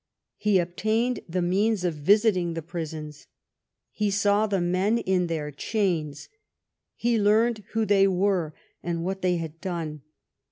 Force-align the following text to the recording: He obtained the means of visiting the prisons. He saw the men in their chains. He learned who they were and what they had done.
He 0.37 0.57
obtained 0.57 1.19
the 1.29 1.43
means 1.43 1.83
of 1.83 1.93
visiting 1.93 2.55
the 2.55 2.63
prisons. 2.63 3.27
He 3.91 4.09
saw 4.09 4.47
the 4.47 4.59
men 4.59 4.97
in 4.97 5.27
their 5.27 5.51
chains. 5.51 6.27
He 6.95 7.19
learned 7.21 7.63
who 7.73 7.85
they 7.85 8.07
were 8.07 8.55
and 8.81 9.03
what 9.05 9.21
they 9.21 9.37
had 9.37 9.61
done. 9.61 10.01